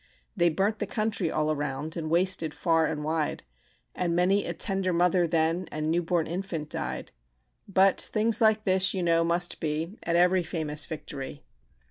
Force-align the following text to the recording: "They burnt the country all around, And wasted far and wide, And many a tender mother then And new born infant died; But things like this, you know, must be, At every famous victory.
"They 0.35 0.49
burnt 0.49 0.79
the 0.79 0.87
country 0.87 1.29
all 1.29 1.51
around, 1.51 1.95
And 1.95 2.09
wasted 2.09 2.55
far 2.55 2.87
and 2.87 3.03
wide, 3.03 3.43
And 3.93 4.15
many 4.15 4.47
a 4.47 4.53
tender 4.55 4.91
mother 4.91 5.27
then 5.27 5.67
And 5.71 5.91
new 5.91 6.01
born 6.01 6.25
infant 6.25 6.71
died; 6.71 7.11
But 7.67 8.01
things 8.01 8.41
like 8.41 8.63
this, 8.63 8.95
you 8.95 9.03
know, 9.03 9.23
must 9.23 9.59
be, 9.59 9.99
At 10.01 10.15
every 10.15 10.41
famous 10.41 10.87
victory. 10.87 11.43